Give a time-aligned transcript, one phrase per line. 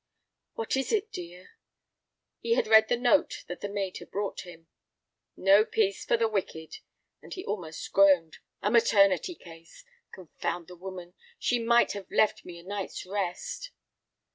[0.55, 1.51] "What is it, dear?"
[2.39, 4.65] He had read the note that the maid had brought him.
[5.37, 6.79] "No peace for the wicked!"
[7.21, 9.85] and he almost groaned; "a maternity case.
[10.11, 13.69] Confound the woman, she might have left me a night's rest!"